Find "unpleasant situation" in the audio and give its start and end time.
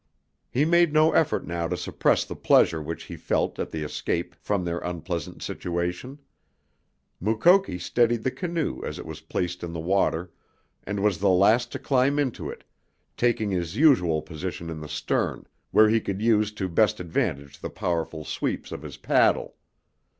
4.79-6.17